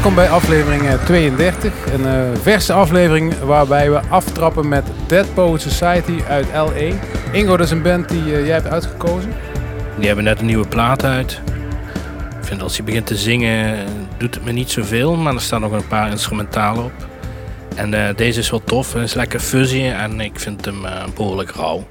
Welkom 0.00 0.18
bij 0.18 0.30
aflevering 0.30 0.88
eh, 0.88 1.04
32. 1.04 1.72
Een 1.92 2.06
eh, 2.06 2.40
verse 2.42 2.72
aflevering 2.72 3.38
waarbij 3.38 3.90
we 3.90 4.00
aftrappen 4.08 4.68
met 4.68 4.84
Dead 5.06 5.34
Poet 5.34 5.60
Society 5.60 6.22
uit 6.28 6.46
LA. 6.54 6.96
Ingo, 7.32 7.56
dat 7.56 7.66
is 7.66 7.70
een 7.70 7.82
band 7.82 8.08
die 8.08 8.22
eh, 8.22 8.46
jij 8.46 8.54
hebt 8.54 8.66
uitgekozen. 8.66 9.32
Die 9.96 10.06
hebben 10.06 10.24
net 10.24 10.40
een 10.40 10.46
nieuwe 10.46 10.68
plaat 10.68 11.04
uit. 11.04 11.40
Ik 12.40 12.46
vind 12.46 12.62
als 12.62 12.76
hij 12.76 12.84
begint 12.84 13.06
te 13.06 13.16
zingen, 13.16 13.74
eh, 13.74 13.80
doet 14.16 14.34
het 14.34 14.44
me 14.44 14.52
niet 14.52 14.70
zoveel, 14.70 15.16
maar 15.16 15.34
er 15.34 15.40
staan 15.40 15.60
nog 15.60 15.72
een 15.72 15.86
paar 15.86 16.10
instrumentalen 16.10 16.84
op. 16.84 16.92
En 17.74 17.94
eh, 17.94 18.16
deze 18.16 18.38
is 18.38 18.50
wel 18.50 18.64
tof, 18.64 18.92
hij 18.92 19.02
is 19.02 19.14
lekker 19.14 19.40
fuzzy 19.40 19.82
en 19.82 20.20
ik 20.20 20.40
vind 20.40 20.64
hem 20.64 20.84
eh, 20.84 20.92
behoorlijk 21.14 21.50
rauw. 21.50 21.86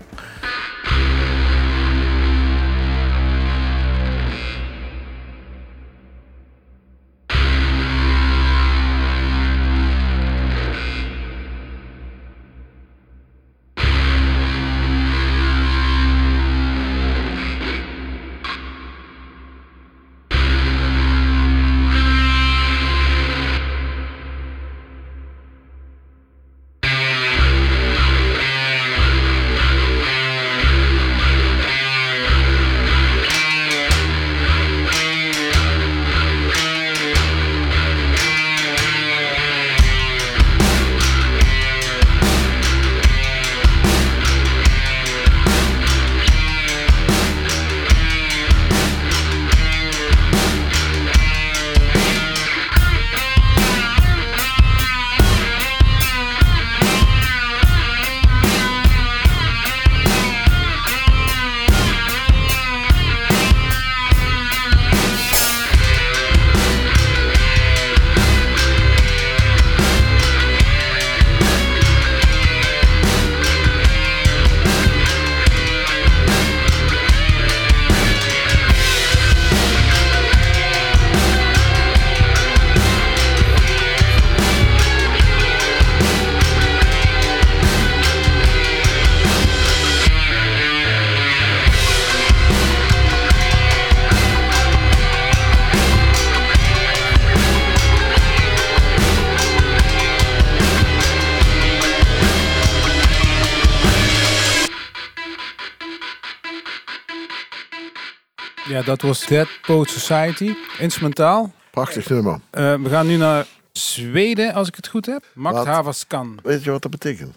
Dat 108.89 109.02
was 109.02 109.26
Dead 109.26 109.48
Poet 109.61 109.89
Society, 109.89 110.54
instrumentaal. 110.80 111.52
Prachtig 111.72 112.10
nummer. 112.10 112.39
Eh, 112.50 112.73
we 112.73 112.89
gaan 112.89 113.08
nu 113.08 113.16
naar 113.16 113.45
Zweden, 113.72 114.54
als 114.54 114.67
ik 114.67 114.76
het 114.76 114.88
goed 114.88 115.05
heb. 115.05 115.23
Max? 115.33 115.66
Havaskan. 115.66 116.39
Weet 116.44 116.64
je 116.64 116.72
wat 116.72 116.82
dat 116.82 116.92
betekent? 116.92 117.36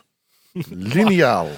Lineaal. 0.69 1.49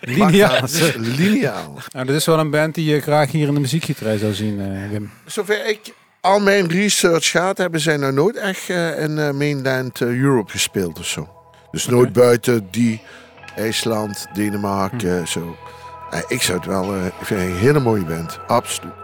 Lineaal. 0.00 0.64
Is 0.64 0.94
Lineaal. 0.94 1.78
Nou, 1.92 2.06
dit 2.06 2.16
is 2.16 2.26
wel 2.26 2.38
een 2.38 2.50
band 2.50 2.74
die 2.74 2.84
je 2.84 3.00
graag 3.00 3.30
hier 3.30 3.48
in 3.48 3.54
de 3.54 3.60
muziekgieterij 3.60 4.18
zou 4.18 4.32
zien, 4.32 4.60
eh, 4.60 4.90
Wim. 4.90 5.10
Zover 5.26 5.66
ik 5.66 5.94
al 6.20 6.40
mijn 6.40 6.68
research 6.68 7.30
gaat, 7.30 7.58
hebben 7.58 7.80
zij 7.80 7.96
nou 7.96 8.12
nooit 8.12 8.36
echt 8.36 8.70
eh, 8.70 9.02
in 9.02 9.18
eh, 9.18 9.30
mainland 9.30 10.00
Europe 10.00 10.50
gespeeld 10.50 10.98
of 10.98 11.06
zo. 11.06 11.28
Dus 11.70 11.86
nooit 11.86 12.12
buiten 12.12 12.68
die 12.70 13.00
IJsland, 13.56 14.26
Denemarken, 14.32 15.28
zo. 15.28 15.56
Eh, 16.10 16.20
ik 16.28 16.42
zou 16.42 16.58
het 16.58 16.66
wel, 16.66 16.94
eh, 16.94 17.06
ik 17.06 17.12
vind 17.26 17.40
het 17.40 17.48
een 17.48 17.56
hele 17.56 17.80
mooie 17.80 18.04
band. 18.04 18.38
Absoluut. 18.46 18.99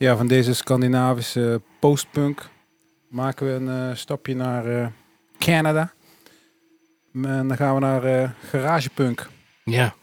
Ja, 0.00 0.16
van 0.16 0.26
deze 0.26 0.54
Scandinavische 0.54 1.60
postpunk 1.78 2.48
maken 3.08 3.46
we 3.46 3.52
een 3.52 3.90
eh, 3.90 3.96
stapje 3.96 4.34
naar 4.34 4.66
eh, 4.66 4.86
Canada. 5.38 5.92
En 7.12 7.48
dan 7.48 7.56
gaan 7.56 7.74
we 7.74 7.80
naar 7.80 8.04
eh, 8.04 8.30
garagepunk. 8.50 9.28
Ja, 9.64 9.94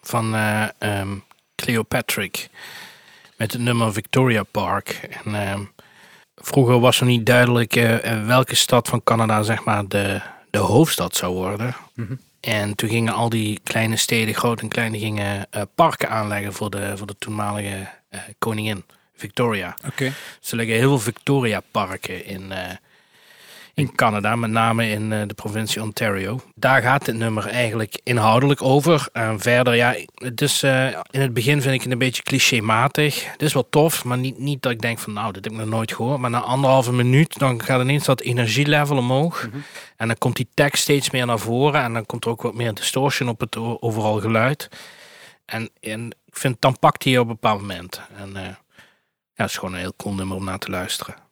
van 0.00 0.34
eh 0.34 0.68
ehm, 0.78 1.08
Cleopatrick. 1.54 2.48
Met 3.36 3.52
het 3.52 3.60
nummer 3.60 3.92
Victoria 3.92 4.42
Park. 4.42 4.88
En, 5.24 5.34
ehm, 5.34 5.64
vroeger 6.34 6.80
was 6.80 7.00
er 7.00 7.06
niet 7.06 7.26
duidelijk 7.26 7.74
welke 8.26 8.54
stad 8.54 8.88
van 8.88 9.02
Canada 9.02 9.42
zeg 9.42 9.64
maar 9.64 9.88
de, 9.88 10.20
de 10.50 10.58
hoofdstad 10.58 11.16
zou 11.16 11.34
worden. 11.34 11.76
Mhm. 11.94 12.14
En 12.40 12.74
toen 12.74 12.88
gingen 12.88 13.12
al 13.12 13.28
die 13.28 13.60
kleine 13.62 13.96
steden, 13.96 14.34
groot 14.34 14.60
en 14.60 14.68
klein, 14.68 14.98
gingen 14.98 15.48
parken 15.74 16.08
aanleggen 16.08 16.52
voor 16.52 16.70
de, 16.70 16.96
voor 16.96 17.06
de 17.06 17.16
toenmalige 17.18 17.88
koningin, 18.38 18.84
Victoria. 19.16 19.76
Oké. 19.86 20.12
Ze 20.40 20.56
liggen 20.56 20.76
heel 20.76 20.88
veel 20.88 21.12
Victoria-parken 21.12 22.26
in, 22.26 22.52
eh, 22.52 22.70
in 23.74 23.94
Canada, 23.94 24.36
met 24.36 24.50
name 24.50 24.88
in 24.88 25.12
eh, 25.12 25.22
de 25.26 25.34
provincie 25.34 25.82
Ontario. 25.82 26.40
Daar 26.54 26.82
gaat 26.82 27.04
dit 27.04 27.14
nummer 27.14 27.46
eigenlijk 27.46 28.00
inhoudelijk 28.02 28.62
over. 28.62 29.08
En 29.12 29.40
verder, 29.40 29.74
ja, 29.74 29.96
het 30.14 30.40
is, 30.40 30.62
eh, 30.62 30.86
in 31.10 31.20
het 31.20 31.32
begin 31.32 31.62
vind 31.62 31.74
ik 31.74 31.82
het 31.82 31.92
een 31.92 31.98
beetje 31.98 32.22
clichématig. 32.22 33.32
Het 33.32 33.42
is 33.42 33.52
wel 33.52 33.68
tof, 33.70 34.04
maar 34.04 34.18
niet, 34.18 34.38
niet 34.38 34.62
dat 34.62 34.72
ik 34.72 34.80
denk 34.80 34.98
van 34.98 35.12
nou, 35.12 35.32
dit 35.32 35.44
heb 35.44 35.52
ik 35.52 35.58
nog 35.58 35.68
nooit 35.68 35.92
gehoord. 35.92 36.20
Maar 36.20 36.30
na 36.30 36.40
anderhalve 36.40 36.92
minuut, 36.92 37.38
dan 37.38 37.62
gaat 37.62 37.80
ineens 37.80 38.04
dat 38.04 38.20
energielevel 38.20 38.96
omhoog. 38.96 39.48
En 39.96 40.06
dan 40.06 40.18
komt 40.18 40.36
die 40.36 40.48
tekst 40.54 40.82
steeds 40.82 41.10
meer 41.10 41.26
naar 41.26 41.38
voren. 41.38 41.82
En 41.82 41.92
dan 41.92 42.06
komt 42.06 42.24
er 42.24 42.30
ook 42.30 42.42
wat 42.42 42.54
meer 42.54 42.74
distortion 42.74 43.28
op 43.28 43.40
het 43.40 43.56
overal 43.56 44.20
geluid. 44.20 44.68
En, 45.44 45.70
en 45.80 46.10
ik 46.26 46.36
vind, 46.36 46.60
dan 46.60 46.78
pakt 46.78 47.04
hij 47.04 47.18
op 47.18 47.28
een 47.28 47.32
bepaald 47.32 47.60
moment. 47.60 48.00
En 48.16 48.58
ja, 49.36 49.42
het 49.42 49.50
is 49.50 49.56
gewoon 49.56 49.74
een 49.74 49.80
heel 49.80 49.96
cool 49.96 50.14
nummer 50.14 50.36
om 50.36 50.44
naar 50.44 50.58
te 50.58 50.70
luisteren. 50.70 51.25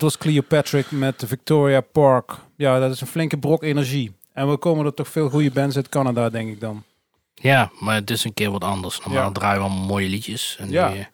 Dat 0.00 0.08
was 0.12 0.18
Cleopatrick 0.18 0.90
met 0.90 1.20
de 1.20 1.26
Victoria 1.26 1.80
Park. 1.80 2.32
Ja, 2.56 2.78
dat 2.78 2.90
is 2.92 3.00
een 3.00 3.06
flinke 3.06 3.38
brok 3.38 3.62
energie. 3.62 4.12
En 4.32 4.50
we 4.50 4.56
komen 4.56 4.86
er 4.86 4.94
toch 4.94 5.08
veel 5.08 5.28
goede 5.30 5.50
bands 5.50 5.76
uit 5.76 5.88
Canada, 5.88 6.30
denk 6.30 6.48
ik 6.50 6.60
dan. 6.60 6.82
Ja, 7.34 7.70
maar 7.80 7.94
het 7.94 8.10
is 8.10 8.24
een 8.24 8.34
keer 8.34 8.50
wat 8.50 8.64
anders. 8.64 9.00
Normaal 9.00 9.24
Ja. 9.26 9.32
draaien 9.32 9.58
we 9.62 9.64
allemaal 9.68 9.86
mooie 9.86 10.08
liedjes. 10.08 10.56
En 10.60 10.70
Ja. 10.70 10.88
eh, 10.92 10.98
is 10.98 11.06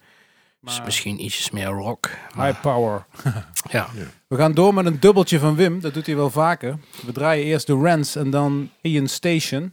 Maar- 0.61 0.83
misschien 0.85 1.25
ietsjes 1.25 1.51
meer 1.51 1.67
rock. 1.67 2.11
Maar, 2.35 2.47
High 2.47 2.61
power. 2.61 3.07
ja. 3.71 3.89
We 4.29 4.37
gaan 4.37 4.53
door 4.55 4.75
met 4.75 4.87
een 4.87 5.01
dubbeltje 5.01 5.39
van 5.39 5.55
Wim. 5.57 5.81
Dat 5.81 5.95
doet 5.95 6.07
hij 6.07 6.17
wel 6.17 6.31
vaker. 6.31 6.79
We 7.07 7.13
draaien 7.13 7.45
eerst 7.45 7.67
de 7.67 7.79
Rents 7.83 8.17
en 8.17 8.31
dan 8.31 8.71
Ian 8.81 9.07
Station. 9.09 9.73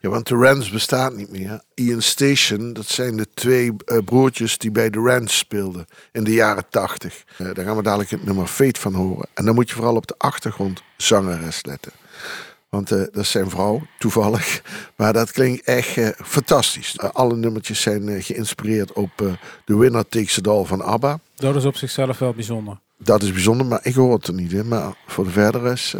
Ja, 0.00 0.08
want 0.08 0.26
de 0.26 0.34
Rans 0.34 0.70
bestaat 0.70 1.14
niet 1.14 1.30
meer. 1.30 1.60
Ian 1.74 2.02
Station, 2.02 2.72
dat 2.72 2.86
zijn 2.86 3.16
de 3.16 3.26
twee 3.34 3.72
eh, 3.84 3.98
broertjes 4.04 4.58
die 4.58 4.70
bij 4.70 4.90
de 4.90 4.98
Rans 4.98 5.38
speelden 5.38 5.86
in 6.12 6.24
de 6.24 6.32
jaren 6.32 6.64
tachtig. 6.70 7.24
Eh, 7.36 7.54
daar 7.54 7.64
gaan 7.64 7.76
we 7.76 7.82
dadelijk 7.82 8.10
het 8.10 8.24
nummer 8.24 8.46
Fate 8.46 8.80
van 8.80 8.94
horen. 8.94 9.28
En 9.34 9.44
dan 9.44 9.54
moet 9.54 9.68
je 9.68 9.74
vooral 9.74 9.96
op 9.96 10.06
de 10.06 10.14
achtergrond 10.18 10.82
zangeres 10.96 11.64
letten. 11.64 11.92
Want 12.68 12.92
eh, 12.92 12.98
dat 12.98 13.16
is 13.16 13.30
zijn 13.30 13.50
vrouw, 13.50 13.82
toevallig. 13.98 14.62
Maar 14.96 15.12
dat 15.12 15.32
klinkt 15.32 15.64
echt 15.64 15.96
fantastisch. 16.24 16.98
Alle 16.98 17.36
nummertjes 17.36 17.80
zijn 17.80 18.22
geïnspireerd 18.22 18.92
op 18.92 19.10
The 19.64 19.78
Winner 19.78 20.08
Takes 20.08 20.38
It 20.38 20.48
All 20.48 20.64
van 20.64 20.82
ABBA. 20.82 21.20
Dat 21.34 21.56
is 21.56 21.64
op 21.64 21.76
zichzelf 21.76 22.18
wel 22.18 22.32
bijzonder. 22.32 22.78
Dat 22.96 23.22
is 23.22 23.32
bijzonder, 23.32 23.66
maar 23.66 23.80
ik 23.82 23.94
hoor 23.94 24.12
het 24.12 24.26
er 24.26 24.34
niet 24.34 24.52
in. 24.52 24.68
Maar 24.68 24.94
voor 25.06 25.24
de 25.24 25.30
verdere 25.30 25.72
is 25.72 25.94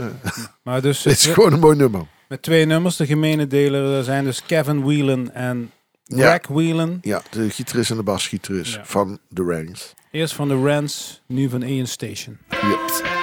Maar 0.62 0.82
dus 0.82 1.04
het 1.04 1.12
is 1.12 1.26
gewoon 1.26 1.52
een 1.52 1.60
mooi 1.60 1.76
nummer. 1.76 2.06
Met 2.28 2.42
twee 2.42 2.64
nummers. 2.64 2.96
De 2.96 3.06
gemene 3.06 3.46
delen 3.46 4.04
zijn 4.04 4.24
dus 4.24 4.42
Kevin 4.46 4.82
Whelan 4.84 5.30
en 5.32 5.70
Ja. 6.04 6.40
Whelan. 6.48 6.98
Ja, 7.02 7.22
de 7.30 7.50
gitarist 7.50 7.90
en 7.90 7.96
de 7.96 8.02
basgitarist 8.02 8.74
Ja. 8.74 8.84
van 8.84 9.18
The 9.34 9.42
Rans. 9.42 9.94
Eerst 10.10 10.34
van 10.34 10.48
de 10.48 10.62
Rents, 10.62 11.22
nu 11.26 11.48
van 11.48 11.62
Ian 11.62 11.86
Station. 11.86 12.38
Ja. 12.50 13.17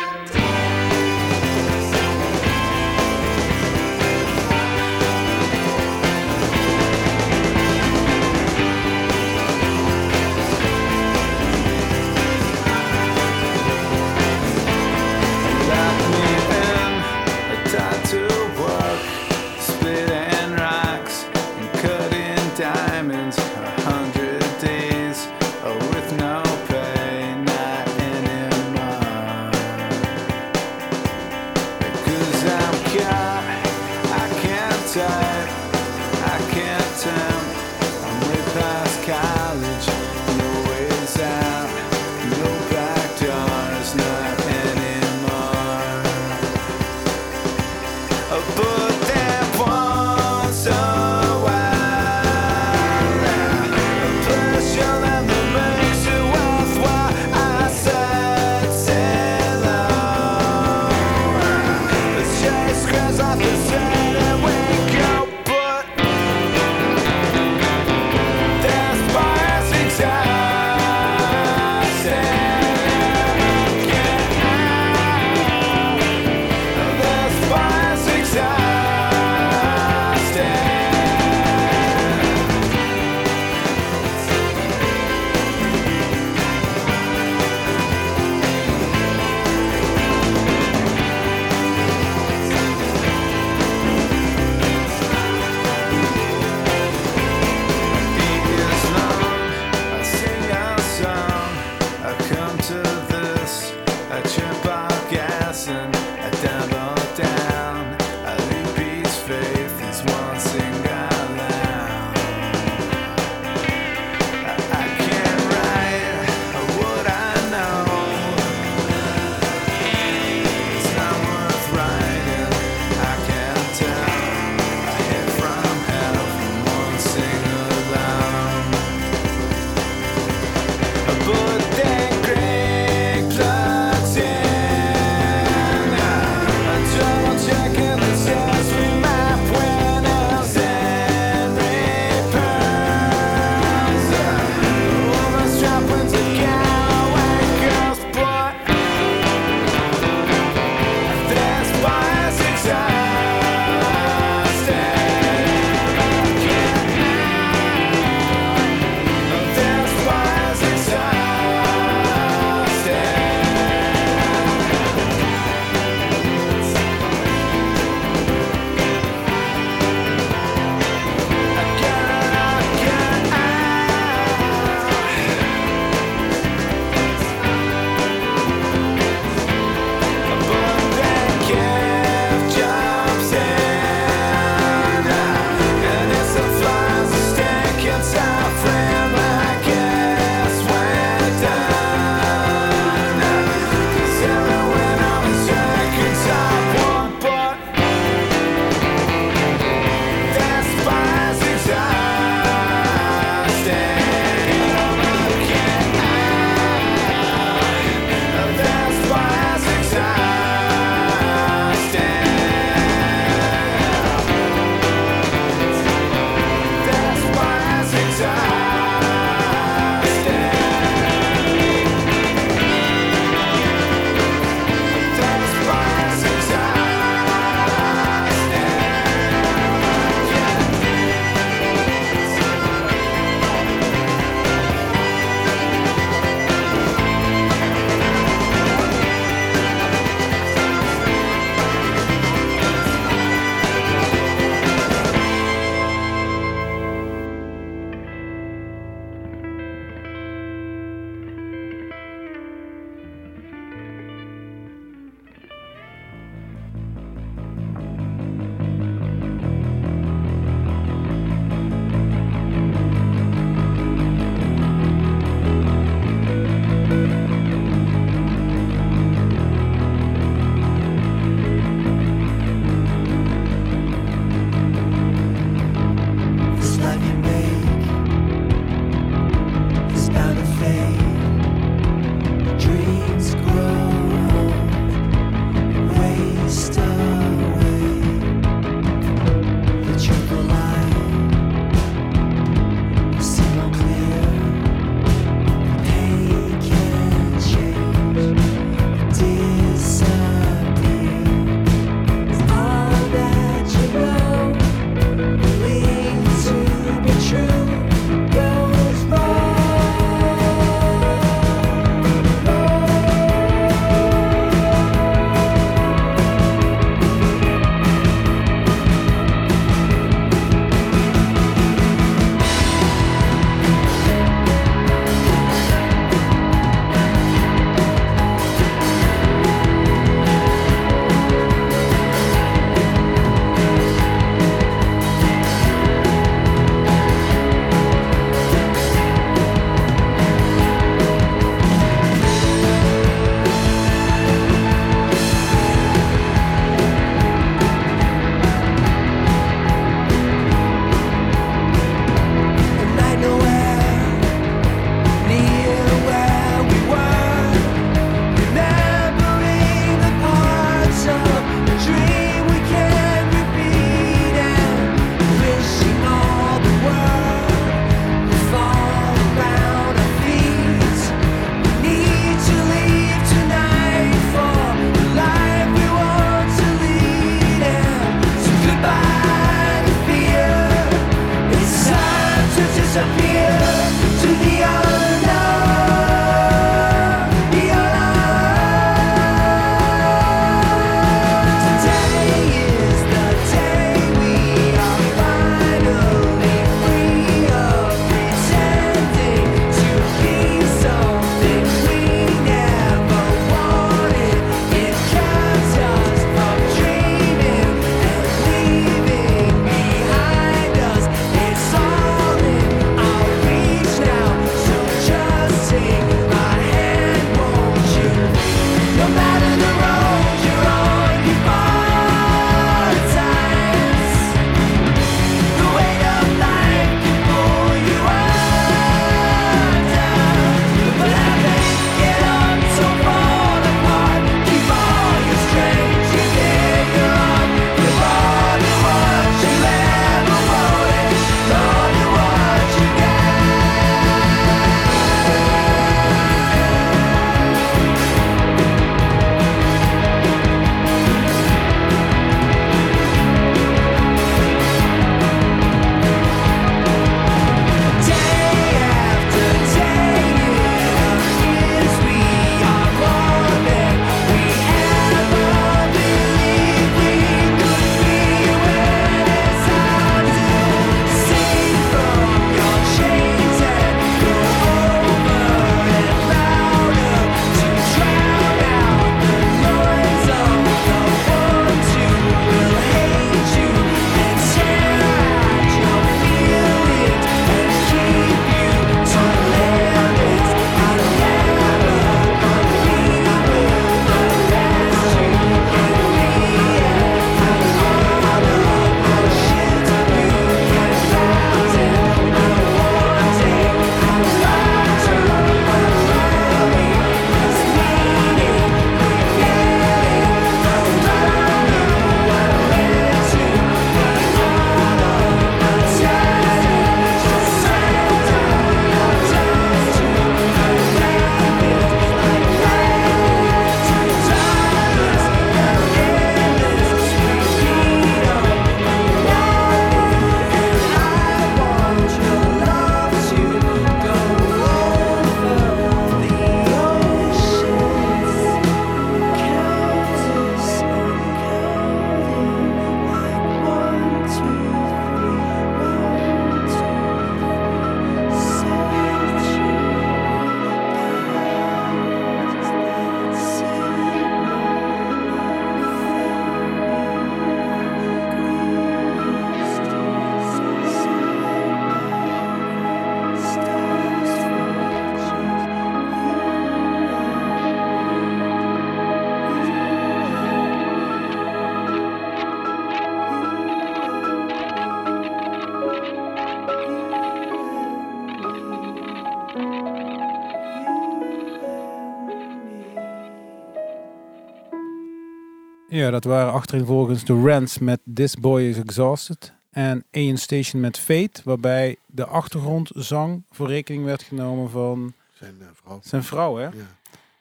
Ja, 586.05 586.11
dat 586.11 586.24
waren 586.24 586.53
achtereenvolgens 586.53 587.25
de 587.25 587.33
Rants 587.41 587.79
met 587.79 588.00
This 588.13 588.35
Boy 588.35 588.61
is 588.61 588.77
Exhausted. 588.77 589.53
En 589.72 590.03
Ian 590.11 590.37
Station 590.37 590.81
met 590.81 591.00
Fate, 591.00 591.41
waarbij 591.44 591.96
de 592.05 592.25
achtergrondzang 592.25 593.44
voor 593.51 593.68
rekening 593.68 594.05
werd 594.05 594.24
genomen 594.24 594.70
van 594.70 595.13
Zijn 595.33 595.55
eh, 595.61 595.68
vrouw. 595.83 596.00
zijn 596.03 596.24
vrouw, 596.24 596.55
hè? 596.55 596.63
Ja. 596.63 596.72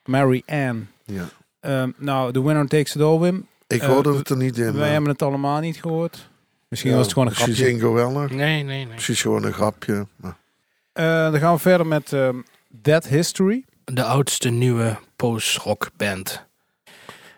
Mary 0.05 0.42
Ann. 0.46 0.88
ja. 1.05 1.29
Ehm, 1.61 1.90
nou, 1.96 2.33
The 2.33 2.42
Winner 2.44 2.66
Takes 2.68 2.94
It 2.96 3.03
All, 3.03 3.18
Wim. 3.18 3.46
Ik 3.66 3.81
Eh, 3.83 3.88
hoorde 3.88 4.14
het 4.16 4.29
er 4.31 4.37
niet 4.37 4.57
in. 4.59 4.64
Wij 4.64 4.72
maar- 4.72 4.90
hebben 4.90 5.11
het 5.11 5.22
allemaal 5.22 5.61
niet 5.61 5.77
gehoord. 5.81 6.29
Misschien 6.68 6.90
Ja, 6.90 6.96
was 6.96 7.07
het 7.07 7.14
gewoon 7.14 7.29
een 7.29 7.35
Misschien 7.38 7.55
grapje. 7.57 7.79
Zingo 7.79 7.92
wel 7.94 8.11
nog. 8.11 8.31
Nee, 8.31 8.62
nee, 8.62 8.85
nee. 8.85 8.87
Precies 8.94 9.20
gewoon 9.22 9.44
een 9.44 9.53
grapje. 9.53 10.07
Maar 10.16 10.37
Eh, 10.92 11.05
dan 11.31 11.40
gaan 11.40 11.55
we 11.55 11.61
verder 11.61 11.87
met 11.87 12.12
ehm 12.12 12.37
Dead 12.68 13.07
History. 13.07 13.64
De 13.85 14.05
oudste 14.05 14.50
nieuwe 14.50 14.98
post-rock 15.16 15.90
band. 15.96 16.46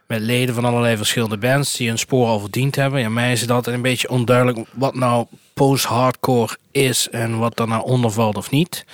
Met 0.06 0.20
leden 0.20 0.54
van 0.54 0.64
allerlei 0.64 0.96
verschillende 0.96 1.38
bands 1.38 1.76
die 1.76 1.88
hun 1.88 1.98
spoor 1.98 2.26
al 2.26 2.40
verdiend 2.40 2.76
hebben. 2.76 3.00
Ja, 3.00 3.08
mij 3.08 3.32
is 3.32 3.40
het 3.40 3.50
altijd 3.50 3.76
een 3.76 3.82
beetje 3.82 4.08
onduidelijk 4.08 4.68
wat 4.72 4.94
nou 4.94 5.26
post-hardcore 5.54 6.56
is 6.70 7.08
en 7.10 7.38
wat 7.38 7.56
daar 7.56 7.68
nou 7.68 7.84
onder 7.84 8.10
valt 8.10 8.36
of 8.36 8.50
niet. 8.50 8.84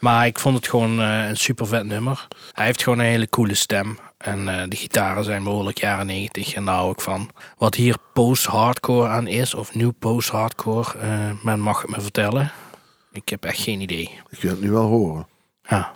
Maar 0.00 0.26
ik 0.26 0.38
vond 0.38 0.56
het 0.56 0.68
gewoon 0.68 1.00
eh, 1.00 1.28
een 1.28 1.36
super 1.36 1.66
vet 1.66 1.84
nummer. 1.84 2.28
Hij 2.52 2.64
heeft 2.64 2.82
gewoon 2.82 2.98
een 2.98 3.04
hele 3.04 3.28
coole 3.28 3.54
stem. 3.54 3.98
En 4.18 4.48
eh, 4.48 4.68
de 4.68 4.76
gitaren 4.76 5.24
zijn 5.24 5.44
behoorlijk 5.44 5.78
jaren 5.78 6.06
90 6.06 6.54
en 6.54 6.64
daar 6.64 6.74
hou 6.74 6.90
ik 6.92 7.00
van. 7.00 7.30
Wat 7.58 7.74
hier 7.74 7.96
post-hardcore 8.12 9.08
aan 9.08 9.26
is, 9.26 9.54
of 9.54 9.74
nieuw 9.74 9.92
post-hardcore, 9.98 10.98
eh, 10.98 11.30
men 11.42 11.60
mag 11.60 11.82
het 11.82 11.90
me 11.90 12.00
vertellen. 12.00 12.52
Ik 13.12 13.28
heb 13.28 13.44
echt 13.44 13.60
geen 13.60 13.80
idee. 13.80 14.10
ik 14.30 14.40
wil 14.42 14.50
het 14.50 14.60
nu 14.60 14.70
wel 14.70 14.86
horen. 14.86 15.26
Ja. 15.68 15.92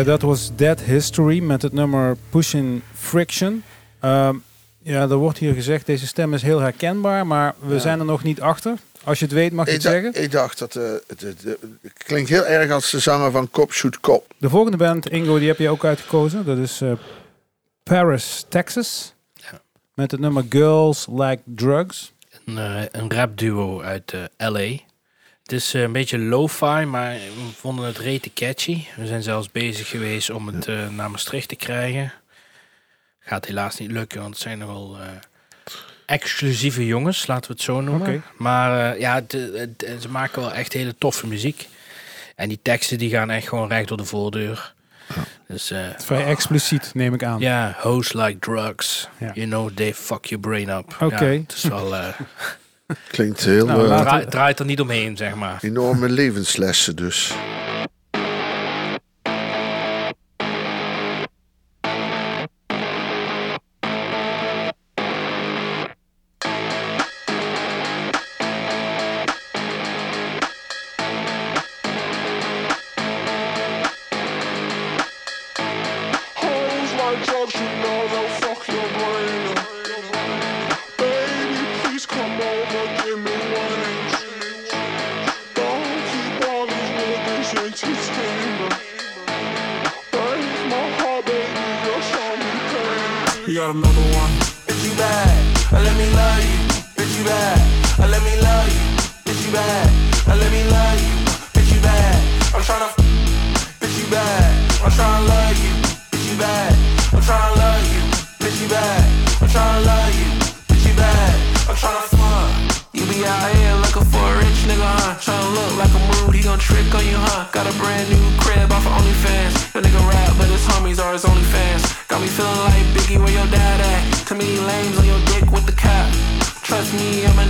Ja, 0.00 0.06
dat 0.06 0.22
was 0.22 0.50
Dead 0.56 0.80
History 0.80 1.40
met 1.40 1.62
het 1.62 1.72
nummer 1.72 2.16
Pushing 2.30 2.82
Friction. 2.94 3.62
Ehm, 4.00 4.36
ja, 4.82 5.00
er 5.00 5.14
wordt 5.14 5.38
hier 5.38 5.54
gezegd, 5.54 5.86
deze 5.86 6.06
stem 6.06 6.34
is 6.34 6.42
heel 6.42 6.58
herkenbaar, 6.60 7.26
maar 7.26 7.54
we 7.58 7.74
Ja. 7.74 7.80
zijn 7.80 7.98
er 7.98 8.04
nog 8.04 8.22
niet 8.22 8.40
achter. 8.40 8.74
Als 9.04 9.18
je 9.18 9.24
het 9.24 9.34
weet, 9.34 9.52
mag 9.52 9.66
je 9.66 9.72
het 9.72 9.82
zeggen. 9.82 10.22
ik 10.22 10.30
dacht 10.30 10.58
dat 10.58 10.76
eh, 10.76 10.82
het, 11.06 11.20
het, 11.20 11.42
het 11.82 11.92
klinkt 11.96 12.28
heel 12.30 12.46
erg 12.46 12.70
als 12.70 12.90
de 12.90 12.98
zanger 12.98 13.30
van 13.30 13.50
Cop 13.50 13.72
Shoot 13.72 14.00
Cop. 14.00 14.32
De 14.38 14.48
volgende 14.48 14.76
band, 14.76 15.08
Ingo, 15.08 15.38
die 15.38 15.48
heb 15.48 15.58
je 15.58 15.68
ook 15.68 15.84
uitgekozen. 15.84 16.44
Dat 16.44 16.58
is 16.58 16.80
eh, 16.80 16.92
Paris, 17.82 18.44
Texas. 18.48 19.14
Ja. 19.34 19.60
Met 19.94 20.10
het 20.10 20.20
nummer 20.20 20.44
Girls 20.48 21.06
Like 21.10 21.40
Drugs. 21.44 22.12
Een, 22.44 22.58
eh, 22.58 22.82
een 22.90 23.10
rap 23.12 23.38
duo 23.38 23.80
uit 23.80 24.12
eh, 24.36 24.48
LA. 24.50 24.68
Het 25.50 25.58
is 25.58 25.74
eh, 25.74 25.82
een 25.82 25.92
beetje 25.92 26.18
lo-fi, 26.18 26.84
maar 26.84 27.12
we 27.12 27.52
vonden 27.56 27.86
het 27.86 27.98
rete 27.98 28.32
catchy. 28.34 28.84
We 28.96 29.06
zijn 29.06 29.22
zelfs 29.22 29.50
bezig 29.50 29.88
geweest 29.88 30.30
om 30.30 30.46
het 30.46 30.66
eh, 30.66 30.88
naar 30.88 31.10
Maastricht 31.10 31.48
te 31.48 31.56
krijgen. 31.56 32.12
Gaat 33.20 33.46
helaas 33.46 33.78
niet 33.78 33.90
lukken, 33.90 34.20
want 34.20 34.34
het 34.34 34.42
zijn 34.42 34.58
nogal 34.58 34.96
eh, 35.00 35.06
exclusieve 36.06 36.86
jongens, 36.86 37.26
laten 37.26 37.46
we 37.46 37.52
het 37.52 37.62
zo 37.62 37.80
noemen. 37.80 38.24
Maar 38.36 38.98
ja, 38.98 39.22
ze 40.00 40.08
maken 40.08 40.40
wel 40.40 40.52
echt 40.52 40.72
hele 40.72 40.94
toffe 40.98 41.26
muziek. 41.26 41.68
En 42.36 42.48
die 42.48 42.60
teksten 42.62 42.98
die 42.98 43.10
gaan 43.10 43.30
echt 43.30 43.48
gewoon 43.48 43.68
recht 43.68 43.88
door 43.88 43.96
de 43.96 44.04
voordeur. 44.04 44.74
Dus 45.46 45.72
Vrij 45.96 46.24
expliciet, 46.24 46.90
neem 46.94 47.14
ik 47.14 47.22
aan. 47.22 47.40
ja, 47.40 47.76
hoes 47.80 48.12
like 48.12 48.38
drugs. 48.38 49.08
Ja. 49.18 49.30
You 49.34 49.46
know, 49.46 49.70
they 49.70 49.94
fuck 49.94 50.24
your 50.24 50.48
brain 50.48 50.68
up. 50.68 50.96
Oké. 51.00 51.24
Ja, 51.24 51.40
het 51.40 51.52
is 51.52 51.62
wel... 51.62 51.94
Klinkt 53.08 53.44
heel 53.44 53.66
Nou, 53.66 53.86
draai- 54.02 54.26
draait 54.26 54.58
er 54.58 54.64
niet 54.64 54.80
omheen, 54.80 55.16
zeg 55.16 55.34
maar. 55.34 55.58
enorme 55.60 56.08
levenslessen 56.08 56.96
dus. 56.96 57.32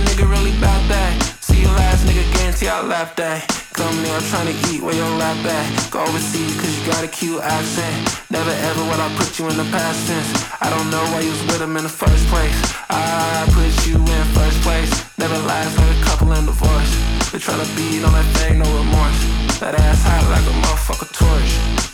Nigga 0.07 0.29
really 0.29 0.55
about 0.57 0.83
that. 0.89 1.11
See 1.41 1.61
you 1.61 1.67
last 1.67 2.05
nigga, 2.05 2.23
guarantee 2.35 2.67
I 2.67 2.81
laughed 2.81 3.19
at. 3.19 3.47
Come 3.73 3.95
near, 4.03 4.13
I'm 4.13 4.21
tryna 4.27 4.55
eat 4.69 4.81
where 4.83 4.93
your 4.93 5.09
lap 5.17 5.37
at. 5.45 5.91
Go 5.91 6.03
overseas, 6.03 6.53
cause 6.59 6.71
you 6.77 6.85
got 6.91 7.03
a 7.03 7.07
cute 7.07 7.41
accent. 7.41 7.97
Never 8.29 8.51
ever 8.51 8.83
would 8.83 8.99
I 8.99 9.09
put 9.15 9.39
you 9.39 9.47
in 9.49 9.57
the 9.57 9.65
past 9.71 10.07
tense. 10.07 10.29
I 10.59 10.69
don't 10.69 10.89
know 10.91 11.03
why 11.15 11.21
you 11.21 11.31
was 11.31 11.43
with 11.47 11.61
him 11.61 11.77
in 11.77 11.83
the 11.83 11.95
first 12.03 12.27
place. 12.27 12.57
I 12.89 13.47
put 13.55 13.71
you 13.87 13.95
in 13.95 14.23
first 14.35 14.59
place. 14.61 14.91
Never 15.17 15.37
last 15.47 15.77
like 15.77 15.97
a 15.97 16.01
couple 16.03 16.31
in 16.33 16.45
divorce. 16.45 16.91
They 17.31 17.39
tryna 17.39 17.65
beat 17.75 18.03
on 18.03 18.11
that 18.11 18.27
thing, 18.37 18.59
no 18.59 18.67
remorse. 18.67 19.19
That 19.63 19.79
ass 19.79 20.03
hot 20.03 20.25
like 20.29 20.45
a 20.51 20.55
motherfucker 20.61 21.09
torch. 21.15 21.51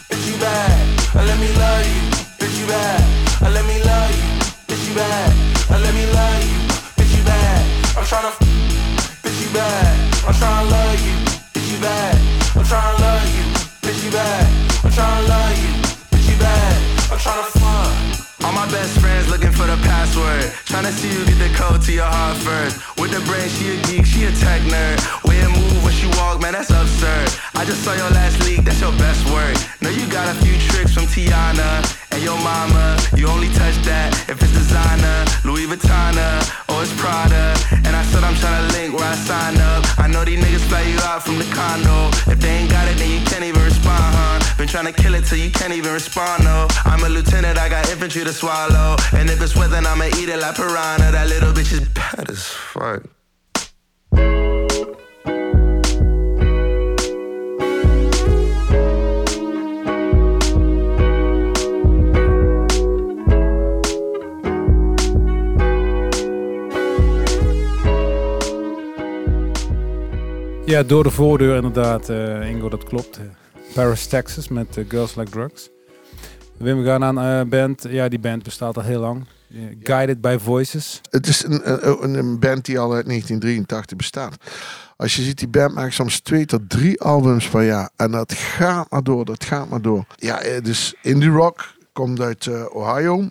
Bitch, 0.09 0.25
you 0.25 0.37
bad. 0.39 0.75
Uh, 1.13 1.23
let 1.29 1.39
me 1.39 1.49
love 1.61 1.85
you. 1.85 2.01
Bitch, 2.39 2.57
you 2.59 2.65
bad. 2.65 3.01
Uh, 3.41 3.51
let 3.51 3.65
me 3.69 3.77
love 3.83 4.09
you. 4.17 4.23
Bitch, 4.65 4.87
you 4.89 4.95
bad. 4.95 5.29
Uh, 5.69 5.79
let 5.79 5.93
me 5.93 6.05
love 6.11 6.41
you. 6.43 6.66
Tryna. 8.07 8.31
Bitch, 9.21 9.39
you 9.43 9.51
bad. 9.51 9.91
I'm 10.23 10.33
tryna 10.33 10.71
love 10.71 10.99
you. 11.03 11.15
Bitch, 11.51 11.71
you 11.71 11.79
bad. 11.81 12.15
I'm 12.55 12.63
tryna 12.63 12.99
love 13.03 13.27
you. 13.35 13.43
Bitch, 13.83 14.03
you 14.05 14.11
bad. 14.11 14.47
I'm 14.83 14.91
tryna 14.95 15.27
love 15.27 15.57
you. 15.59 15.71
Bitch, 16.11 16.29
you 16.31 16.37
bad. 16.39 16.75
I'm 17.11 17.19
tryna 17.19 17.47
fuck. 17.59 18.45
All 18.45 18.53
my 18.53 18.65
best 18.71 18.97
friends 19.01 19.29
looking 19.29 19.51
for 19.51 19.67
the 19.67 19.75
password. 19.83 20.43
Tryna 20.71 20.91
see 20.95 21.11
you 21.11 21.25
get 21.25 21.35
the 21.35 21.51
code 21.59 21.81
to 21.83 21.91
your 21.91 22.07
heart 22.07 22.37
first. 22.37 22.79
With 22.97 23.11
the 23.11 23.19
brain, 23.27 23.49
she 23.49 23.75
a 23.75 23.77
geek, 23.83 24.05
she 24.05 24.23
a 24.23 24.31
tech 24.31 24.61
nerd. 24.71 25.03
It 25.27 25.49
move 25.49 25.66
when 25.87 25.95
she 25.95 26.07
walk, 26.19 26.41
man, 26.43 26.51
that's 26.51 26.69
absurd. 26.69 27.31
I 27.55 27.63
just 27.63 27.79
saw 27.87 27.95
your 27.95 28.11
last 28.11 28.43
leak, 28.43 28.67
that's 28.67 28.81
your 28.83 28.91
best 28.99 29.23
work. 29.31 29.55
Know 29.79 29.89
you 29.89 30.03
got 30.11 30.27
a 30.27 30.35
few 30.43 30.59
tricks 30.67 30.91
from 30.91 31.07
Tiana 31.07 31.79
and 32.11 32.21
your 32.21 32.35
mama. 32.43 32.99
You 33.15 33.31
only 33.31 33.47
touch 33.55 33.77
that 33.87 34.11
if 34.27 34.35
it's 34.43 34.51
designer, 34.51 35.17
Louis 35.47 35.63
Vuitton 35.63 36.19
or 36.67 36.83
it's 36.83 36.91
Prada. 36.99 37.55
And 37.87 37.95
I 37.95 38.03
said 38.03 38.21
I'm 38.27 38.35
tryna 38.35 38.67
link 38.75 38.99
where 38.99 39.07
I 39.07 39.15
sign 39.15 39.55
up. 39.71 39.87
I 39.97 40.07
know 40.11 40.25
these 40.25 40.43
niggas 40.43 40.67
fly 40.67 40.83
you 40.83 40.99
out 41.07 41.23
from 41.23 41.39
the 41.39 41.47
condo. 41.55 42.11
If 42.27 42.39
they 42.43 42.51
ain't 42.59 42.69
got 42.69 42.85
it, 42.91 42.97
then 42.99 43.09
you 43.09 43.23
can't 43.23 43.45
even 43.47 43.63
respond, 43.63 44.11
huh? 44.19 44.57
Been 44.57 44.67
tryna 44.67 44.91
kill 44.91 45.15
it 45.15 45.23
till 45.23 45.39
you 45.39 45.51
can't 45.51 45.71
even 45.71 45.93
respond, 45.93 46.43
no. 46.43 46.67
I'm 46.83 47.01
a 47.07 47.09
lieutenant, 47.09 47.57
I 47.57 47.69
got 47.69 47.87
infantry 47.89 48.25
to 48.25 48.33
swallow. 48.33 48.97
And 49.13 49.29
if 49.29 49.41
it's 49.41 49.55
wet, 49.55 49.71
then 49.71 49.87
I'ma 49.87 50.11
eat 50.19 50.27
it 50.27 50.39
like 50.43 50.55
piranha. 50.55 51.15
That 51.15 51.27
little 51.29 51.53
bitch 51.53 51.71
is 51.71 51.87
bad 51.87 52.29
as 52.29 52.43
fuck. 52.43 53.03
Ja, 70.67 70.83
door 70.83 71.03
de 71.03 71.11
voordeur 71.11 71.55
inderdaad, 71.55 72.09
eh, 72.09 72.49
Ingo, 72.49 72.69
dat 72.69 72.83
klopt. 72.83 73.19
Paris, 73.73 74.07
Texas 74.07 74.47
met 74.47 74.77
eh, 74.77 74.83
Girls 74.87 75.15
Like 75.15 75.31
Drugs. 75.31 75.69
Wim, 76.57 76.83
gaan 76.83 77.03
aan 77.03 77.17
een 77.17 77.49
band. 77.49 77.85
Ja, 77.89 78.07
die 78.07 78.19
band 78.19 78.43
bestaat 78.43 78.77
al 78.77 78.83
heel 78.83 78.99
lang. 78.99 79.25
Guided 79.83 80.21
by 80.21 80.37
Voices. 80.39 81.01
Het 81.09 81.27
is 81.27 81.43
een, 81.43 82.17
een, 82.17 82.39
band 82.39 82.65
die 82.65 82.79
al 82.79 82.93
uit 82.93 83.05
1983 83.05 83.97
bestaat. 83.97 84.35
Als 84.97 85.15
je 85.15 85.21
ziet, 85.21 85.37
die 85.37 85.47
band 85.47 85.73
maakt 85.73 85.93
soms 85.93 86.19
twee 86.19 86.45
tot 86.45 86.69
drie 86.69 87.01
albums 87.01 87.47
per 87.49 87.63
jaar. 87.63 87.89
En 87.95 88.11
dat 88.11 88.33
gaat 88.33 88.91
maar 88.91 89.03
door, 89.03 89.25
dat 89.25 89.43
gaat 89.43 89.69
maar 89.69 89.81
door. 89.81 90.05
Ja, 90.15 90.59
dus 90.61 90.95
indie 91.01 91.29
rock 91.29 91.73
komt 91.93 92.19
uit 92.19 92.49
Ohio. 92.73 93.27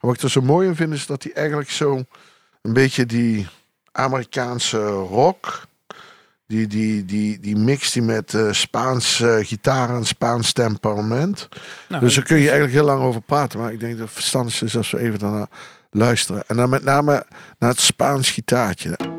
Wat 0.00 0.14
ik 0.14 0.22
er 0.22 0.30
zo 0.30 0.40
mooi 0.40 0.68
in 0.68 0.76
vind, 0.76 0.92
is 0.92 1.06
dat 1.06 1.22
hij 1.22 1.32
eigenlijk 1.32 1.70
zo 1.70 2.02
een 2.62 2.72
beetje 2.72 3.06
die 3.06 3.46
Amerikaanse 3.92 4.88
rock... 4.88 5.66
Die, 6.46 6.66
die, 6.66 7.04
die, 7.04 7.40
die 7.40 7.56
mixt 7.56 7.92
die 7.92 8.02
met 8.02 8.34
eh, 8.34 8.52
Spaans 8.52 9.20
eh, 9.20 9.36
gitaar 9.40 9.90
en 9.90 10.06
Spaans 10.06 10.52
temperament. 10.52 11.48
Nou, 11.88 12.00
Dus 12.00 12.14
daar 12.14 12.24
kun 12.24 12.36
je 12.36 12.42
eigenlijk 12.42 12.72
heel 12.72 12.84
lang 12.84 13.02
over 13.02 13.20
praten. 13.20 13.58
Maar 13.60 13.72
ik 13.72 13.80
denk 13.80 13.92
dat 13.92 14.06
het 14.06 14.14
verstandig 14.14 14.62
is 14.62 14.76
als 14.76 14.90
we 14.90 14.98
even 14.98 15.18
daarna 15.18 15.48
luisteren. 15.90 16.42
En 16.46 16.56
dan 16.56 16.68
met 16.68 16.84
name 16.84 17.26
naar 17.58 17.70
het 17.70 17.80
Spaans 17.80 18.30
gitaartje. 18.30 19.15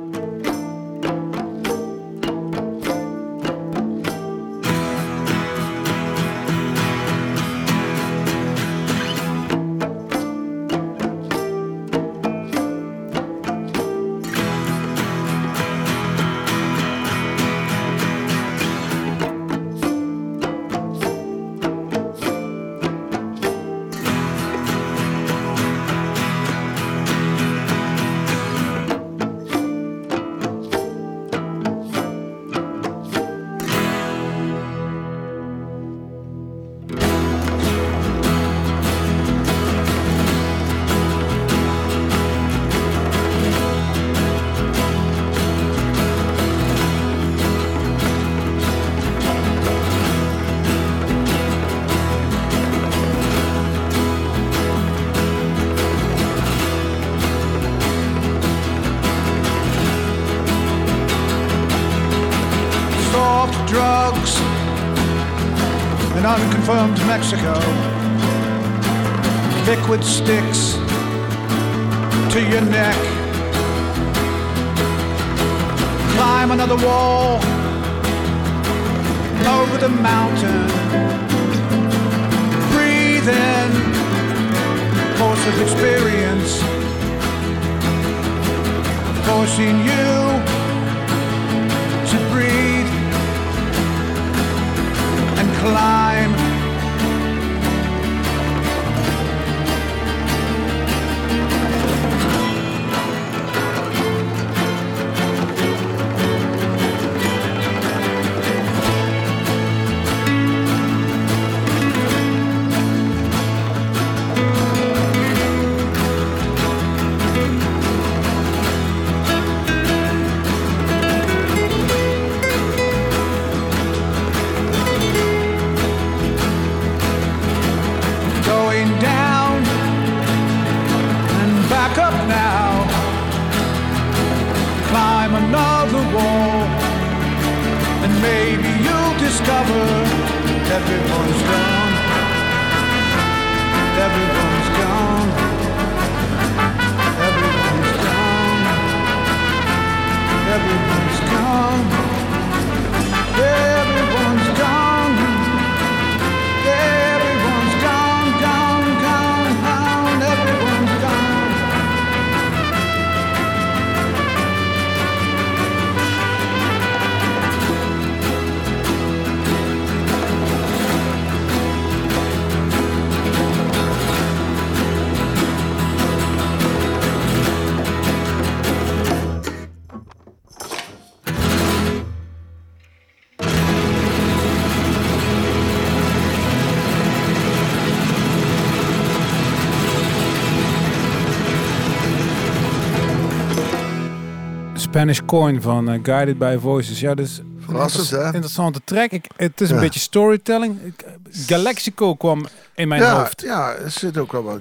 Spanish 194.97 195.19
Coin 195.25 195.61
van 195.61 195.89
eh, 195.89 195.99
Guided 196.03 196.37
by 196.37 196.57
Voices. 196.59 196.99
Ja, 196.99 197.15
dus 197.15 197.41
Verrassend, 197.59 198.09
hè? 198.09 198.25
interessante 198.25 198.81
track. 198.83 199.11
Ik, 199.11 199.25
het 199.35 199.61
is 199.61 199.69
een 199.69 199.75
Ja. 199.75 199.81
beetje 199.81 199.99
storytelling. 199.99 200.81
Ik- 200.83 201.05
Galaxico 201.31 202.15
kwam 202.15 202.45
in 202.75 202.87
mijn 202.87 203.01
ja, 203.01 203.17
hoofd. 203.19 203.41
ja, 203.41 203.73
er 203.75 203.91
zit 203.91 204.17
ook 204.17 204.31
wel 204.31 204.43
wat 204.43 204.59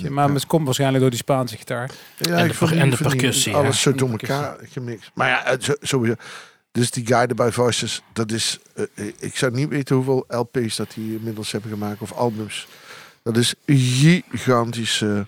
je, 0.00 0.06
in. 0.06 0.12
maar 0.12 0.28
ja. 0.28 0.34
het 0.34 0.46
komt 0.46 0.64
waarschijnlijk 0.64 1.00
door 1.00 1.10
die 1.10 1.18
Spaanse 1.18 1.56
gitaar. 1.56 1.90
Ja, 2.18 2.36
En 2.36 2.44
ik 2.44 2.50
de 2.52 2.58
per- 2.66 2.78
en 2.78 2.90
de 2.90 2.96
percussie, 2.96 3.54
Alles 3.54 3.82
ja. 3.84 3.90
zo 3.90 3.96
door 3.96 4.10
elkaar 4.10 4.56
gemixt. 4.70 5.10
Maar 5.14 5.28
ja, 5.28 5.40
het 5.44 5.64
zo- 5.64 5.74
sowieso. 5.80 6.14
Dus 6.72 6.90
die 6.90 7.06
Guided 7.06 7.36
by 7.36 7.48
Voices, 7.52 8.02
dat 8.12 8.32
is... 8.32 8.58
eh, 8.74 8.84
eh, 8.94 9.06
ik 9.18 9.36
zou 9.36 9.52
niet 9.52 9.68
weten 9.68 9.96
hoeveel 9.96 10.24
LP's 10.28 10.76
dat 10.76 10.92
die 10.94 11.16
inmiddels 11.16 11.52
hebben 11.52 11.70
gemaakt. 11.70 12.00
Of 12.00 12.12
albums. 12.12 12.66
Dat 13.22 13.36
is 13.36 13.54
een 13.64 13.78
gigantische 14.30 15.26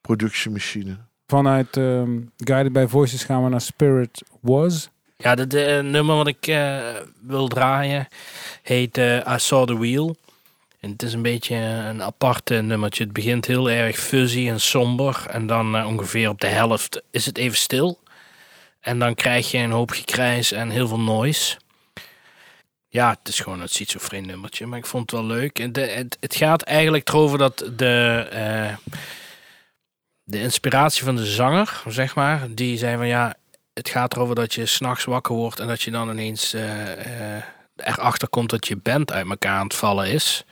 productiemachine. 0.00 0.96
Vanuit 1.34 1.76
ehm, 1.76 2.10
Guided 2.36 2.72
by 2.72 2.86
Voices 2.88 3.24
gaan 3.24 3.44
we 3.44 3.50
naar 3.50 3.60
Spirit 3.60 4.22
Was. 4.40 4.88
Ja, 5.16 5.34
het 5.34 5.52
nummer 5.82 6.16
wat 6.16 6.26
ik 6.26 6.46
eh, 6.46 6.78
wil 7.20 7.48
draaien 7.48 8.08
heet 8.62 8.98
eh, 8.98 9.16
I 9.16 9.38
Saw 9.38 9.66
the 9.66 9.78
Wheel. 9.78 10.16
En 10.80 10.90
het 10.90 11.02
is 11.02 11.12
een 11.12 11.22
beetje 11.22 11.54
een 11.56 12.02
aparte 12.02 12.54
nummertje. 12.54 13.04
Het 13.04 13.12
begint 13.12 13.46
heel 13.46 13.70
erg 13.70 13.96
fuzzy 13.96 14.48
en 14.48 14.60
somber. 14.60 15.26
En 15.30 15.46
dan 15.46 15.76
eh, 15.76 15.86
ongeveer 15.86 16.28
op 16.28 16.40
de 16.40 16.46
helft 16.46 17.02
is 17.10 17.26
het 17.26 17.38
even 17.38 17.58
stil. 17.58 17.98
En 18.80 18.98
dan 18.98 19.14
krijg 19.14 19.50
je 19.50 19.58
een 19.58 19.70
hoop 19.70 19.90
gekrijs 19.90 20.52
en 20.52 20.70
heel 20.70 20.88
veel 20.88 21.00
noise. 21.00 21.56
Ja, 22.88 23.10
het 23.10 23.28
is 23.28 23.40
gewoon 23.40 23.60
een 23.60 23.68
schizofreen 23.68 24.26
nummertje, 24.26 24.66
maar 24.66 24.78
ik 24.78 24.86
vond 24.86 25.10
het 25.10 25.20
wel 25.20 25.28
leuk. 25.28 25.74
De, 25.74 25.80
het, 25.80 26.16
het 26.20 26.34
gaat 26.34 26.62
eigenlijk 26.62 27.08
erover 27.08 27.38
dat 27.38 27.70
de, 27.76 28.26
eh, 28.30 28.98
de 30.24 30.40
inspiratie 30.40 31.04
van 31.04 31.16
de 31.16 31.26
zanger, 31.26 31.82
zeg 31.88 32.14
maar, 32.14 32.46
die 32.50 32.78
zei 32.78 32.96
van 32.96 33.06
ja, 33.06 33.34
het 33.74 33.88
gaat 33.88 34.14
erover 34.14 34.34
dat 34.34 34.54
je 34.54 34.66
s'nachts 34.66 35.04
wakker 35.04 35.34
wordt 35.34 35.60
en 35.60 35.66
dat 35.66 35.82
je 35.82 35.90
dan 35.90 36.10
ineens 36.10 36.54
eh, 36.54 37.36
eh, 37.36 37.42
erachter 37.76 38.28
komt 38.28 38.50
dat 38.50 38.66
je 38.66 38.76
band 38.76 39.12
uit 39.12 39.28
elkaar 39.28 39.58
aan 39.58 39.64
het 39.64 39.74
vallen 39.74 40.10
is. 40.10 40.44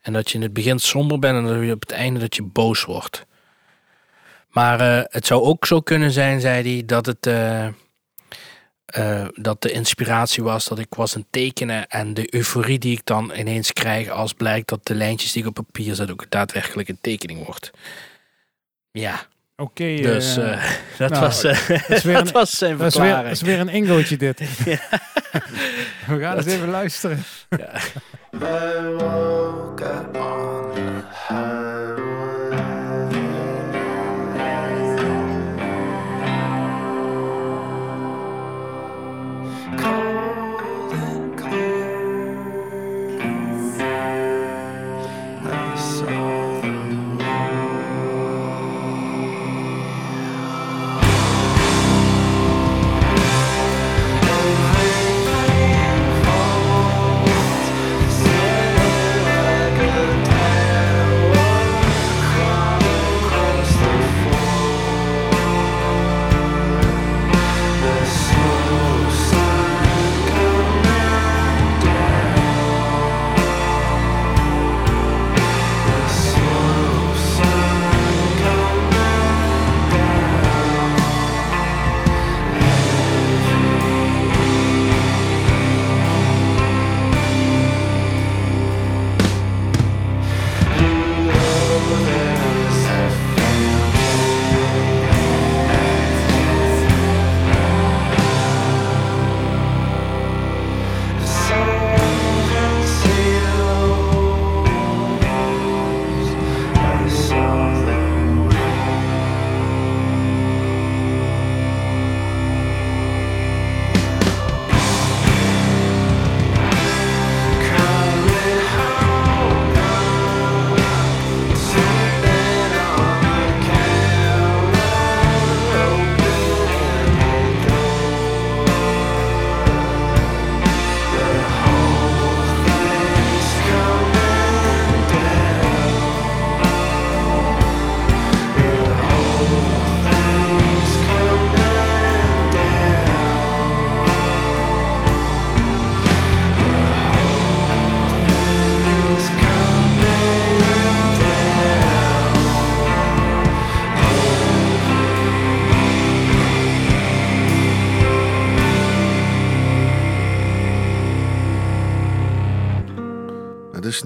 En 0.00 0.12
dat 0.12 0.30
je 0.30 0.36
in 0.36 0.42
het 0.42 0.52
begin 0.52 0.78
somber 0.78 1.18
bent 1.18 1.36
en 1.36 1.54
dat 1.54 1.64
je 1.64 1.72
op 1.72 1.80
het 1.80 1.90
einde 1.90 2.20
dat 2.20 2.36
je 2.36 2.42
boos 2.42 2.84
wordt. 2.84 3.26
Maar 4.48 4.80
eh, 4.80 5.04
het 5.04 5.26
zou 5.26 5.42
ook 5.42 5.66
zo 5.66 5.80
kunnen 5.80 6.10
zijn, 6.10 6.40
zei 6.40 6.72
hij, 6.72 6.84
dat 6.84 7.06
het 7.06 7.28
dat 9.34 9.62
de 9.62 9.72
inspiratie 9.72 10.42
was 10.42 10.64
dat 10.64 10.78
ik 10.78 10.94
was 10.94 11.14
het 11.14 11.24
tekenen 11.30 11.88
en 11.88 12.14
de 12.14 12.34
euforie 12.34 12.78
die 12.78 12.92
ik 12.92 13.00
dan 13.04 13.32
ineens 13.34 13.72
krijg 13.72 14.08
als 14.08 14.32
blijkt 14.32 14.68
dat 14.68 14.86
de 14.86 14.94
lijntjes 14.94 15.32
die 15.32 15.42
ik 15.42 15.48
op 15.48 15.54
papier 15.54 15.94
zet 15.94 16.10
ook 16.10 16.30
daadwerkelijk 16.30 16.88
een 16.88 16.98
tekening 17.00 17.44
wordt. 17.44 17.70
Ja, 19.00 19.20
Oké, 19.56 19.96
dus 19.96 20.36
eh, 20.36 20.52
eh, 20.52 20.70
dat, 20.98 21.10
nou, 21.10 21.22
was, 21.22 21.44
is 21.44 21.68
weer 22.02 22.14
dat 22.14 22.26
een- 22.26 22.32
was 22.32 22.50
zijn 22.58 22.76
dat, 22.76 22.86
is 22.86 22.98
weer, 22.98 23.02
dat 23.04 23.12
verklaring. 23.14 23.30
is 23.30 23.40
weer 23.42 23.58
een 23.60 23.68
ingootje 23.68 24.16
dit. 24.16 24.38
We 26.06 26.18
gaan 26.20 26.36
eens 26.36 26.46
even 26.46 26.68
luisteren. 26.70 27.24
I 31.30 32.05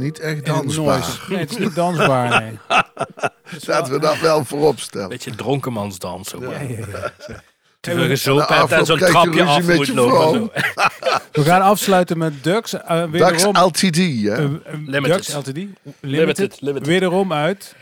niet 0.00 0.18
echt 0.20 0.46
dansbaar. 0.46 1.18
Nee, 1.28 1.38
het 1.38 1.50
is 1.50 1.56
niet 1.56 1.74
dansbaar. 1.74 2.40
Nee. 2.40 2.58
Laten 3.66 3.92
we 3.92 3.98
dat 4.00 4.18
wel 4.18 4.44
voorop 4.44 4.80
stellen. 4.80 5.08
Beetje 5.08 5.34
dronkenmansdans. 5.34 6.28
Zo. 6.28 6.40
Ja, 6.42 6.50
ja, 6.60 6.68
ja. 6.68 7.12
Te 7.80 7.90
veel 7.90 8.06
gezopen 8.06 8.46
Na 8.48 8.58
hebt 8.58 8.72
en 8.72 8.78
afloop 8.80 8.98
zo'n 8.98 9.08
trapje 9.08 9.44
af 9.44 9.62
moet 9.76 9.88
lopen. 9.88 10.50
We 11.32 11.42
gaan 11.44 11.62
afsluiten 11.62 12.18
met 12.18 12.44
Ducks. 12.44 12.72
eh, 12.72 12.88
Dax 12.88 13.10
wederom, 13.10 13.56
LTD, 13.56 13.96
hè? 13.96 14.48
Limited. 14.86 15.04
Ducks 15.04 15.34
LTD. 15.34 15.46
Limited. 15.56 15.76
Limited, 16.00 16.60
limited. 16.60 16.86
Wederom 16.86 17.32
uit 17.32 17.74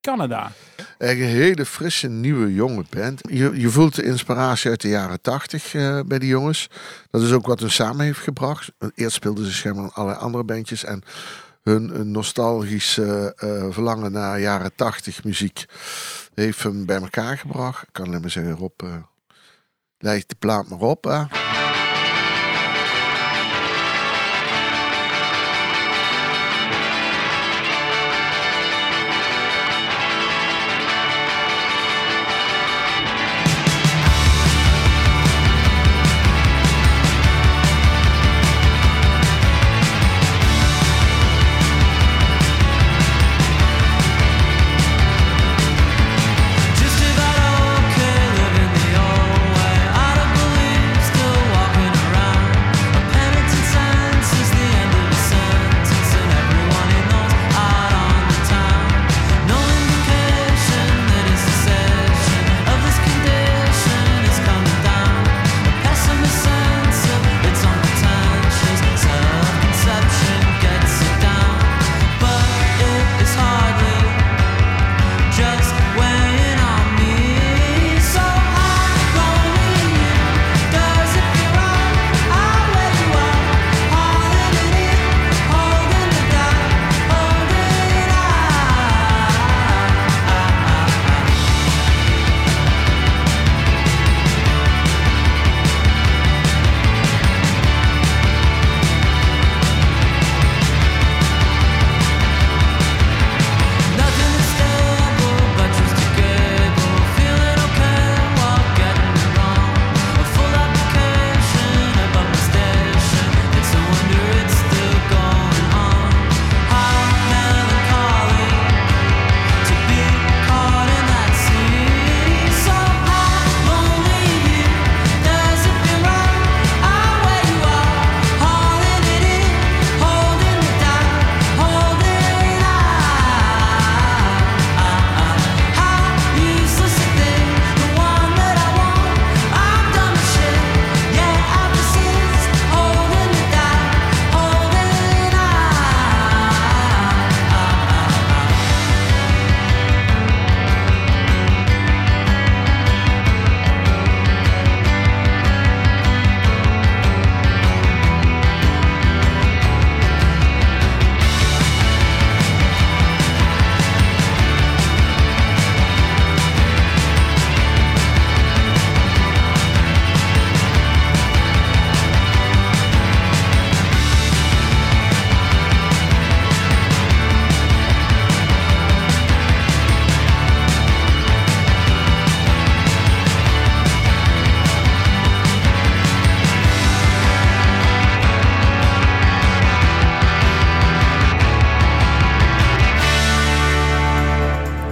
Canada. 0.00 0.52
Een 0.98 1.16
hele 1.16 1.66
frisse, 1.66 2.08
nieuwe, 2.08 2.54
jonge 2.54 2.84
band. 2.90 3.20
Je, 3.30 3.60
je 3.60 3.68
voelt 3.68 3.94
de 3.94 4.04
inspiratie 4.04 4.70
uit 4.70 4.80
de 4.80 4.88
jaren 4.88 5.20
tachtig 5.20 5.74
eh, 5.74 6.00
bij 6.06 6.18
die 6.18 6.28
jongens. 6.28 6.70
Dat 7.10 7.22
is 7.22 7.32
ook 7.32 7.46
wat 7.46 7.60
hun 7.60 7.70
samen 7.70 8.04
heeft 8.04 8.18
gebracht. 8.18 8.72
Eerst 8.94 9.14
speelden 9.14 9.44
ze 9.44 9.52
schijnbaar 9.52 9.90
allerlei 9.92 10.22
andere 10.22 10.44
bandjes. 10.44 10.84
En 10.84 11.02
hun 11.62 11.92
eh, 11.92 12.00
nostalgische 12.00 13.32
eh, 13.36 13.66
verlangen 13.70 14.12
naar 14.12 14.40
jaren 14.40 14.74
tachtig 14.74 15.24
muziek 15.24 15.64
heeft 16.34 16.62
hem 16.62 16.86
bij 16.86 17.00
elkaar 17.00 17.38
gebracht. 17.38 17.82
Ik 17.82 17.92
kan 17.92 18.06
alleen 18.06 18.20
maar 18.20 18.30
zeggen, 18.30 18.56
Rob, 18.56 18.82
eh 18.82 18.94
leg 19.98 20.26
de 20.26 20.34
plaat 20.38 20.68
maar 20.68 20.78
op. 20.78 21.06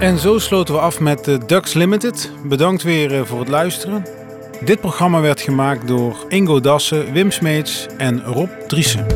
En 0.03 0.19
zo 0.19 0.39
sloten 0.39 0.75
we 0.75 0.81
af 0.81 1.01
met 1.01 1.39
Ducks 1.47 1.73
Limited. 1.75 2.31
Bedankt 2.45 2.83
weer 2.83 3.15
eh, 3.15 3.25
voor 3.25 3.39
het 3.39 3.49
luisteren. 3.49 4.05
Dit 4.65 4.81
programma 4.81 5.21
werd 5.21 5.41
gemaakt 5.41 5.89
door 5.89 6.25
Ingo 6.29 6.61
Dassen, 6.61 7.13
Wim 7.13 7.31
Smeets 7.31 7.87
en 7.97 8.25
Rob 8.25 8.51
Driessen. 8.67 9.07